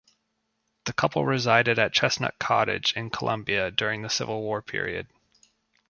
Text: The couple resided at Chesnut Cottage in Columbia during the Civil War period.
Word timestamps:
The 0.85 0.93
couple 0.93 1.25
resided 1.27 1.77
at 1.77 1.93
Chesnut 1.93 2.39
Cottage 2.39 2.91
in 2.93 3.11
Columbia 3.11 3.69
during 3.69 4.01
the 4.01 4.09
Civil 4.09 4.41
War 4.41 4.63
period. 4.63 5.05